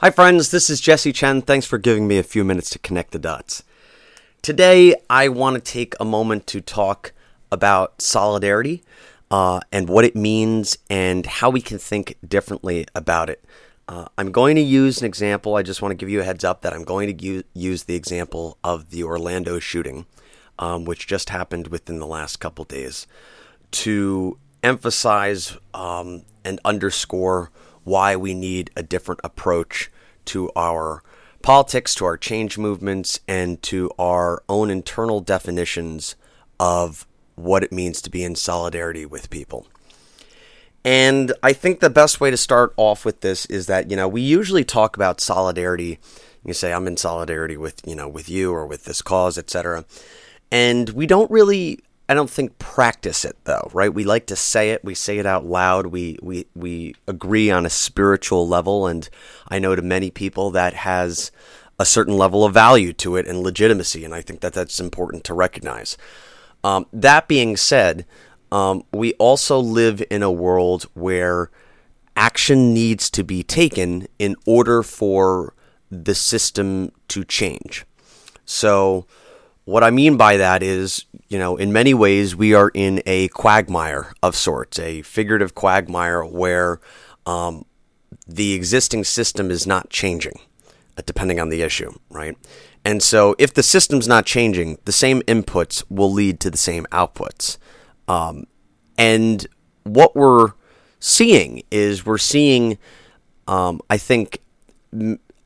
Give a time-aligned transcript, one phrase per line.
[0.00, 0.50] Hi, friends.
[0.50, 1.40] This is Jesse Chen.
[1.40, 3.62] Thanks for giving me a few minutes to connect the dots.
[4.42, 7.12] Today, I want to take a moment to talk
[7.50, 8.84] about solidarity
[9.30, 13.42] uh, and what it means and how we can think differently about it.
[13.88, 15.54] Uh, I'm going to use an example.
[15.54, 17.84] I just want to give you a heads up that I'm going to use, use
[17.84, 20.04] the example of the Orlando shooting,
[20.58, 23.06] um, which just happened within the last couple days,
[23.70, 27.50] to emphasize um, and underscore
[27.86, 29.90] why we need a different approach
[30.24, 31.04] to our
[31.40, 36.16] politics, to our change movements, and to our own internal definitions
[36.58, 39.68] of what it means to be in solidarity with people.
[40.84, 44.08] And I think the best way to start off with this is that, you know,
[44.08, 46.00] we usually talk about solidarity.
[46.44, 49.84] You say, I'm in solidarity with, you know, with you or with this cause, etc.
[50.50, 53.92] And we don't really I don't think practice it though, right?
[53.92, 57.66] We like to say it, we say it out loud, we we we agree on
[57.66, 59.08] a spiritual level and
[59.48, 61.32] I know to many people that has
[61.78, 65.24] a certain level of value to it and legitimacy and I think that that's important
[65.24, 65.98] to recognize.
[66.62, 68.06] Um, that being said,
[68.52, 71.50] um, we also live in a world where
[72.16, 75.54] action needs to be taken in order for
[75.90, 77.84] the system to change.
[78.44, 79.06] So
[79.66, 83.28] what I mean by that is, you know, in many ways, we are in a
[83.28, 86.80] quagmire of sorts, a figurative quagmire where
[87.26, 87.66] um,
[88.28, 90.38] the existing system is not changing,
[90.96, 92.38] uh, depending on the issue, right?
[92.84, 96.86] And so, if the system's not changing, the same inputs will lead to the same
[96.92, 97.58] outputs.
[98.06, 98.46] Um,
[98.96, 99.48] and
[99.82, 100.52] what we're
[101.00, 102.78] seeing is we're seeing,
[103.48, 104.38] um, I think,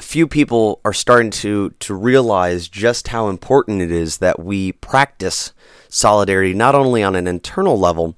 [0.00, 5.52] few people are starting to to realize just how important it is that we practice
[5.88, 8.16] solidarity not only on an internal level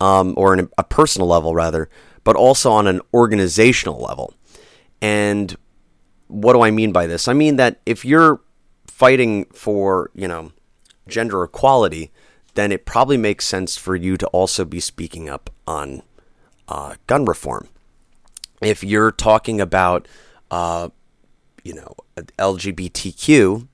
[0.00, 1.88] um, or an, a personal level rather,
[2.24, 4.34] but also on an organizational level.
[5.02, 5.56] And
[6.28, 7.26] what do I mean by this?
[7.28, 8.40] I mean that if you're
[8.86, 10.52] fighting for you know
[11.08, 12.12] gender equality,
[12.54, 16.02] then it probably makes sense for you to also be speaking up on
[16.68, 17.68] uh, gun reform.
[18.62, 20.06] If you're talking about
[20.50, 20.90] uh,
[21.64, 23.66] you know, LGBTQ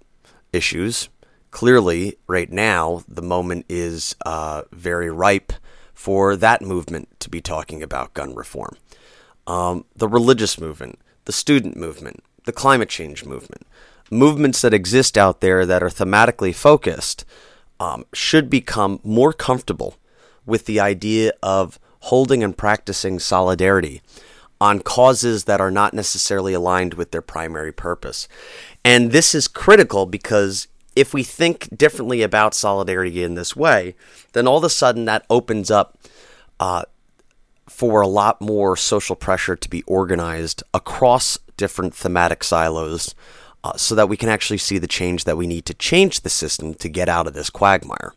[0.52, 1.08] issues,
[1.50, 5.52] clearly, right now, the moment is uh, very ripe
[5.94, 8.76] for that movement to be talking about gun reform.
[9.46, 13.66] Um, the religious movement, the student movement, the climate change movement,
[14.10, 17.24] movements that exist out there that are thematically focused
[17.80, 19.96] um, should become more comfortable
[20.44, 24.00] with the idea of holding and practicing solidarity
[24.60, 28.28] on causes that are not necessarily aligned with their primary purpose.
[28.84, 33.94] And this is critical because if we think differently about solidarity in this way,
[34.32, 35.98] then all of a sudden that opens up
[36.58, 36.84] uh,
[37.68, 43.14] for a lot more social pressure to be organized across different thematic silos
[43.64, 46.30] uh, so that we can actually see the change that we need to change the
[46.30, 48.14] system to get out of this quagmire.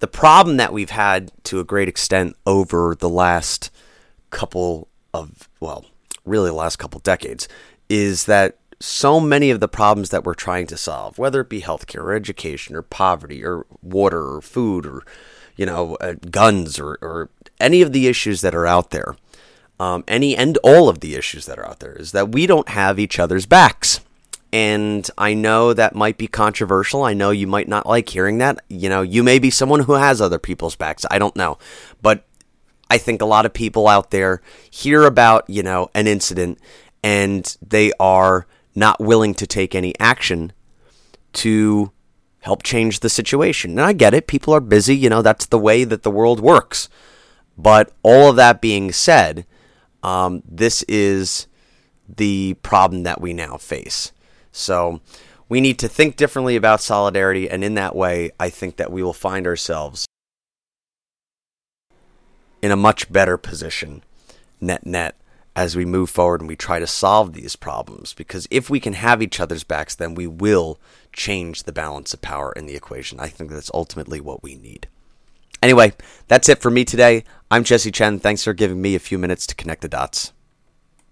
[0.00, 3.70] The problem that we've had to a great extent over the last
[4.30, 5.84] couple of, well,
[6.24, 7.48] really the last couple decades,
[7.88, 11.62] is that so many of the problems that we're trying to solve, whether it be
[11.62, 15.02] healthcare or education or poverty or water or food or,
[15.56, 19.16] you know, uh, guns or, or any of the issues that are out there,
[19.80, 22.68] um, any and all of the issues that are out there, is that we don't
[22.68, 24.00] have each other's backs.
[24.52, 27.02] And I know that might be controversial.
[27.02, 28.60] I know you might not like hearing that.
[28.68, 31.04] You know, you may be someone who has other people's backs.
[31.10, 31.58] I don't know.
[32.00, 32.24] But
[32.90, 34.40] I think a lot of people out there
[34.70, 36.58] hear about, you know, an incident
[37.02, 40.52] and they are not willing to take any action
[41.34, 41.92] to
[42.40, 43.72] help change the situation.
[43.72, 44.26] And I get it.
[44.26, 44.96] People are busy.
[44.96, 46.88] You know, that's the way that the world works.
[47.56, 49.44] But all of that being said,
[50.02, 51.46] um, this is
[52.08, 54.12] the problem that we now face.
[54.52, 55.00] So
[55.48, 57.50] we need to think differently about solidarity.
[57.50, 60.06] And in that way, I think that we will find ourselves
[62.62, 64.02] in a much better position
[64.60, 65.16] net net
[65.54, 68.14] as we move forward and we try to solve these problems.
[68.14, 70.78] Because if we can have each other's backs, then we will
[71.12, 73.18] change the balance of power in the equation.
[73.18, 74.86] I think that's ultimately what we need.
[75.60, 75.92] Anyway,
[76.28, 77.24] that's it for me today.
[77.50, 78.20] I'm Jesse Chen.
[78.20, 80.32] Thanks for giving me a few minutes to connect the dots.